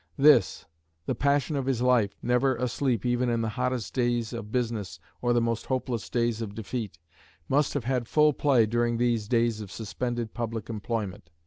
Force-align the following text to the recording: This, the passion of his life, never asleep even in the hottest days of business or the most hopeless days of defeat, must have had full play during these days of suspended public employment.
This, 0.17 0.65
the 1.05 1.13
passion 1.13 1.55
of 1.55 1.67
his 1.67 1.79
life, 1.79 2.17
never 2.23 2.55
asleep 2.55 3.05
even 3.05 3.29
in 3.29 3.41
the 3.43 3.49
hottest 3.49 3.93
days 3.93 4.33
of 4.33 4.51
business 4.51 4.99
or 5.21 5.31
the 5.31 5.39
most 5.41 5.67
hopeless 5.67 6.09
days 6.09 6.41
of 6.41 6.55
defeat, 6.55 6.97
must 7.47 7.75
have 7.75 7.83
had 7.83 8.07
full 8.07 8.33
play 8.33 8.65
during 8.65 8.97
these 8.97 9.27
days 9.27 9.61
of 9.61 9.71
suspended 9.71 10.33
public 10.33 10.71
employment. 10.71 11.29